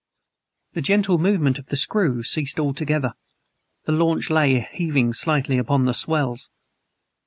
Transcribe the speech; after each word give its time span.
The 0.73 0.81
gentle 0.81 1.19
movement 1.19 1.59
of 1.59 1.67
the 1.67 1.75
screw 1.77 2.23
ceased 2.23 2.59
altogether. 2.59 3.13
The 3.83 3.91
launch 3.91 4.31
lay 4.31 4.67
heaving 4.71 5.13
slightly 5.13 5.59
upon 5.59 5.85
the 5.85 5.93
swells. 5.93 6.49